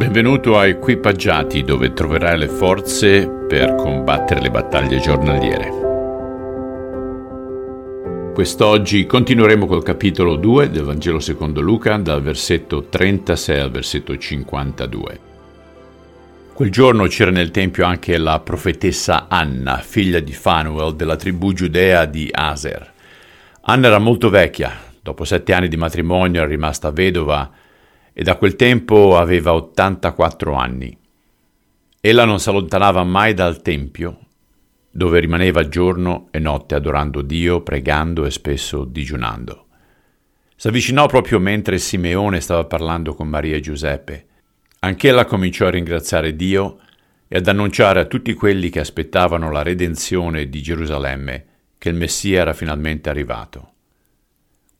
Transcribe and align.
Benvenuto 0.00 0.56
a 0.56 0.66
Equipaggiati 0.66 1.62
dove 1.62 1.92
troverai 1.92 2.38
le 2.38 2.48
forze 2.48 3.28
per 3.28 3.74
combattere 3.74 4.40
le 4.40 4.50
battaglie 4.50 4.98
giornaliere. 4.98 5.70
Quest'oggi 8.32 9.04
continueremo 9.04 9.66
col 9.66 9.82
capitolo 9.82 10.36
2 10.36 10.70
del 10.70 10.84
Vangelo 10.84 11.20
secondo 11.20 11.60
Luca 11.60 11.98
dal 11.98 12.22
versetto 12.22 12.84
36 12.84 13.60
al 13.60 13.70
versetto 13.70 14.16
52. 14.16 15.20
Quel 16.54 16.70
giorno 16.70 17.04
c'era 17.04 17.30
nel 17.30 17.50
Tempio 17.50 17.84
anche 17.84 18.16
la 18.16 18.40
profetessa 18.40 19.26
Anna, 19.28 19.82
figlia 19.84 20.20
di 20.20 20.32
Fanuel 20.32 20.94
della 20.96 21.16
tribù 21.16 21.52
giudea 21.52 22.06
di 22.06 22.26
Aser. 22.32 22.90
Anna 23.64 23.88
era 23.88 23.98
molto 23.98 24.30
vecchia, 24.30 24.72
dopo 25.02 25.26
sette 25.26 25.52
anni 25.52 25.68
di 25.68 25.76
matrimonio 25.76 26.40
era 26.40 26.48
rimasta 26.48 26.90
vedova 26.90 27.59
e 28.12 28.22
da 28.22 28.36
quel 28.36 28.56
tempo 28.56 29.16
aveva 29.16 29.52
84 29.54 30.54
anni. 30.54 30.96
Ella 32.00 32.24
non 32.24 32.40
si 32.40 32.48
allontanava 32.48 33.04
mai 33.04 33.34
dal 33.34 33.62
Tempio, 33.62 34.18
dove 34.90 35.20
rimaneva 35.20 35.68
giorno 35.68 36.28
e 36.30 36.38
notte 36.38 36.74
adorando 36.74 37.22
Dio, 37.22 37.62
pregando 37.62 38.24
e 38.24 38.30
spesso 38.30 38.84
digiunando. 38.84 39.66
Si 40.56 40.68
avvicinò 40.68 41.06
proprio 41.06 41.38
mentre 41.38 41.78
Simeone 41.78 42.40
stava 42.40 42.64
parlando 42.64 43.14
con 43.14 43.28
Maria 43.28 43.56
e 43.56 43.60
Giuseppe. 43.60 44.26
Anch'ella 44.80 45.24
cominciò 45.24 45.66
a 45.66 45.70
ringraziare 45.70 46.36
Dio 46.36 46.78
e 47.28 47.36
ad 47.36 47.46
annunciare 47.46 48.00
a 48.00 48.06
tutti 48.06 48.34
quelli 48.34 48.70
che 48.70 48.80
aspettavano 48.80 49.50
la 49.50 49.62
redenzione 49.62 50.48
di 50.48 50.60
Gerusalemme 50.60 51.44
che 51.78 51.88
il 51.88 51.94
Messia 51.94 52.40
era 52.40 52.52
finalmente 52.52 53.08
arrivato. 53.08 53.69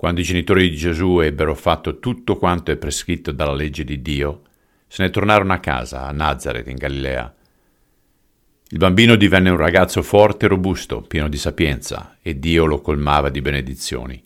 Quando 0.00 0.22
i 0.22 0.24
genitori 0.24 0.70
di 0.70 0.76
Gesù 0.76 1.20
ebbero 1.20 1.54
fatto 1.54 1.98
tutto 1.98 2.38
quanto 2.38 2.70
è 2.70 2.78
prescritto 2.78 3.32
dalla 3.32 3.52
legge 3.52 3.84
di 3.84 4.00
Dio, 4.00 4.44
se 4.86 5.02
ne 5.02 5.10
tornarono 5.10 5.52
a 5.52 5.58
casa, 5.58 6.06
a 6.06 6.10
Nazareth, 6.10 6.68
in 6.68 6.76
Galilea. 6.76 7.34
Il 8.68 8.78
bambino 8.78 9.14
divenne 9.16 9.50
un 9.50 9.58
ragazzo 9.58 10.00
forte 10.00 10.46
e 10.46 10.48
robusto, 10.48 11.02
pieno 11.02 11.28
di 11.28 11.36
sapienza, 11.36 12.16
e 12.22 12.38
Dio 12.38 12.64
lo 12.64 12.80
colmava 12.80 13.28
di 13.28 13.42
benedizioni. 13.42 14.24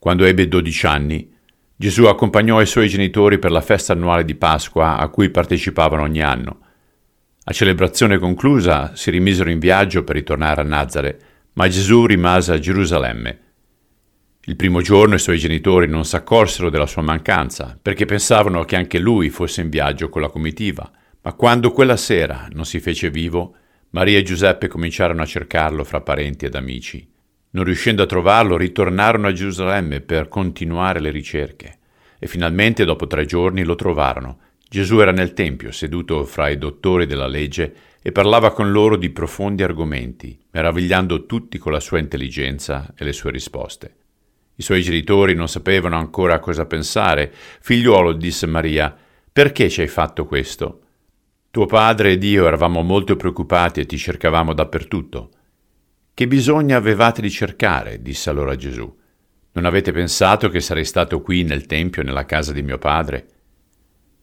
Quando 0.00 0.24
ebbe 0.24 0.48
dodici 0.48 0.84
anni, 0.84 1.32
Gesù 1.76 2.06
accompagnò 2.06 2.60
i 2.60 2.66
suoi 2.66 2.88
genitori 2.88 3.38
per 3.38 3.52
la 3.52 3.60
festa 3.60 3.92
annuale 3.92 4.24
di 4.24 4.34
Pasqua 4.34 4.98
a 4.98 5.06
cui 5.10 5.30
partecipavano 5.30 6.02
ogni 6.02 6.22
anno. 6.22 6.58
A 7.44 7.52
celebrazione 7.52 8.18
conclusa 8.18 8.96
si 8.96 9.12
rimisero 9.12 9.48
in 9.48 9.60
viaggio 9.60 10.02
per 10.02 10.16
ritornare 10.16 10.60
a 10.60 10.64
Nazareth, 10.64 11.24
ma 11.52 11.68
Gesù 11.68 12.04
rimase 12.04 12.52
a 12.52 12.58
Gerusalemme 12.58 13.44
il 14.48 14.54
primo 14.54 14.80
giorno 14.80 15.16
i 15.16 15.18
suoi 15.18 15.38
genitori 15.38 15.88
non 15.88 16.04
si 16.04 16.14
accorsero 16.14 16.70
della 16.70 16.86
sua 16.86 17.02
mancanza, 17.02 17.76
perché 17.80 18.04
pensavano 18.04 18.64
che 18.64 18.76
anche 18.76 19.00
lui 19.00 19.28
fosse 19.28 19.60
in 19.60 19.70
viaggio 19.70 20.08
con 20.08 20.22
la 20.22 20.28
comitiva, 20.28 20.88
ma 21.22 21.32
quando 21.32 21.72
quella 21.72 21.96
sera 21.96 22.46
non 22.52 22.64
si 22.64 22.78
fece 22.78 23.10
vivo, 23.10 23.56
Maria 23.90 24.18
e 24.18 24.22
Giuseppe 24.22 24.68
cominciarono 24.68 25.22
a 25.22 25.26
cercarlo 25.26 25.82
fra 25.82 26.00
parenti 26.00 26.44
ed 26.44 26.54
amici. 26.54 27.04
Non 27.50 27.64
riuscendo 27.64 28.04
a 28.04 28.06
trovarlo, 28.06 28.56
ritornarono 28.56 29.26
a 29.26 29.32
Gerusalemme 29.32 30.00
per 30.00 30.28
continuare 30.28 31.00
le 31.00 31.10
ricerche. 31.10 31.78
E 32.16 32.28
finalmente, 32.28 32.84
dopo 32.84 33.08
tre 33.08 33.24
giorni, 33.24 33.64
lo 33.64 33.74
trovarono. 33.74 34.38
Gesù 34.68 35.00
era 35.00 35.10
nel 35.10 35.32
Tempio, 35.32 35.72
seduto 35.72 36.24
fra 36.24 36.48
i 36.50 36.58
dottori 36.58 37.06
della 37.06 37.26
legge, 37.26 37.74
e 38.00 38.12
parlava 38.12 38.52
con 38.52 38.70
loro 38.70 38.96
di 38.96 39.10
profondi 39.10 39.64
argomenti, 39.64 40.38
meravigliando 40.52 41.26
tutti 41.26 41.58
con 41.58 41.72
la 41.72 41.80
sua 41.80 41.98
intelligenza 41.98 42.94
e 42.96 43.04
le 43.04 43.12
sue 43.12 43.32
risposte. 43.32 43.94
I 44.58 44.62
suoi 44.62 44.82
genitori 44.82 45.34
non 45.34 45.48
sapevano 45.48 45.96
ancora 45.96 46.38
cosa 46.38 46.64
pensare. 46.64 47.32
Figliuolo, 47.60 48.12
disse 48.12 48.46
Maria, 48.46 48.94
perché 49.30 49.68
ci 49.68 49.82
hai 49.82 49.88
fatto 49.88 50.24
questo? 50.24 50.80
Tuo 51.50 51.66
padre 51.66 52.12
ed 52.12 52.24
io 52.24 52.46
eravamo 52.46 52.80
molto 52.82 53.16
preoccupati 53.16 53.80
e 53.80 53.86
ti 53.86 53.98
cercavamo 53.98 54.54
dappertutto. 54.54 55.30
Che 56.14 56.26
bisogno 56.26 56.74
avevate 56.74 57.20
di 57.20 57.30
cercare? 57.30 58.00
disse 58.00 58.30
allora 58.30 58.56
Gesù. 58.56 58.94
Non 59.52 59.66
avete 59.66 59.92
pensato 59.92 60.48
che 60.48 60.60
sarei 60.60 60.86
stato 60.86 61.20
qui 61.20 61.42
nel 61.42 61.66
Tempio, 61.66 62.02
nella 62.02 62.24
casa 62.24 62.52
di 62.52 62.62
mio 62.62 62.78
padre? 62.78 63.26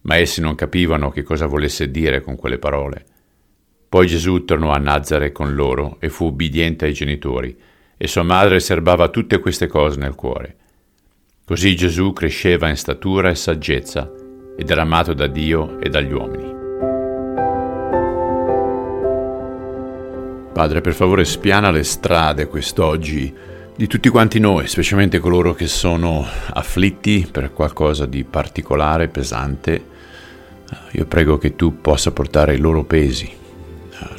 Ma 0.01 0.17
essi 0.17 0.41
non 0.41 0.55
capivano 0.55 1.11
che 1.11 1.21
cosa 1.21 1.45
volesse 1.45 1.91
dire 1.91 2.21
con 2.21 2.35
quelle 2.35 2.57
parole. 2.57 3.05
Poi 3.87 4.07
Gesù 4.07 4.45
tornò 4.45 4.71
a 4.71 4.79
Nazare 4.79 5.31
con 5.31 5.53
loro 5.53 5.97
e 5.99 6.09
fu 6.09 6.25
ubbidiente 6.25 6.85
ai 6.85 6.93
genitori 6.93 7.55
e 8.03 8.07
sua 8.09 8.23
madre 8.23 8.59
serbava 8.59 9.07
tutte 9.07 9.39
queste 9.39 9.67
cose 9.67 9.97
nel 9.97 10.13
cuore. 10.13 10.57
Così 11.45 11.73
Gesù 11.73 12.11
cresceva 12.11 12.67
in 12.67 12.75
statura 12.75 13.29
e 13.29 13.35
saggezza 13.35 14.11
ed 14.57 14.69
era 14.69 14.81
amato 14.81 15.13
da 15.13 15.27
Dio 15.27 15.79
e 15.79 15.87
dagli 15.87 16.11
uomini. 16.11 16.53
Padre, 20.51 20.81
per 20.81 20.93
favore 20.93 21.23
spiana 21.23 21.71
le 21.71 21.85
strade 21.85 22.47
quest'oggi 22.47 23.33
di 23.73 23.87
tutti 23.87 24.09
quanti 24.09 24.37
noi, 24.37 24.67
specialmente 24.67 25.19
coloro 25.19 25.53
che 25.53 25.67
sono 25.67 26.27
afflitti 26.49 27.25
per 27.31 27.53
qualcosa 27.53 28.05
di 28.05 28.25
particolare, 28.25 29.07
pesante. 29.07 29.81
Io 30.91 31.05
prego 31.05 31.37
che 31.37 31.55
tu 31.55 31.79
possa 31.79 32.11
portare 32.11 32.55
i 32.55 32.59
loro 32.59 32.83
pesi. 32.83 33.31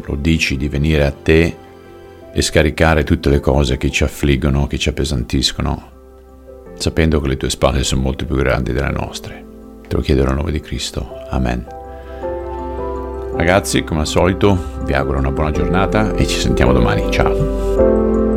Lo 0.07 0.17
dici 0.17 0.57
di 0.57 0.69
venire 0.69 1.05
a 1.05 1.13
te 1.13 1.57
e 2.35 2.43
scaricare 2.43 3.05
tutte 3.05 3.31
le 3.31 3.39
cose 3.39 3.77
che 3.77 3.91
ci 3.91 4.03
affliggono, 4.03 4.67
che 4.67 4.77
ci 4.77 4.89
appesantiscono, 4.89 5.91
sapendo 6.75 7.21
che 7.21 7.29
le 7.29 7.37
tue 7.37 7.49
spalle 7.49 7.85
sono 7.85 8.03
molto 8.03 8.27
più 8.27 8.35
grandi 8.35 8.73
delle 8.73 8.91
nostre. 8.91 9.45
Te 9.87 9.95
lo 9.95 10.03
chiedo 10.03 10.25
nel 10.25 10.35
nome 10.35 10.51
di 10.51 10.61
Cristo. 10.61 11.09
Amen. 11.31 11.65
Ragazzi, 13.37 13.85
come 13.85 14.01
al 14.01 14.09
solito, 14.09 14.83
vi 14.85 14.95
auguro 14.95 15.19
una 15.19 15.31
buona 15.31 15.53
giornata 15.53 16.15
e 16.15 16.27
ci 16.27 16.41
sentiamo 16.41 16.73
domani. 16.73 17.09
Ciao. 17.11 18.34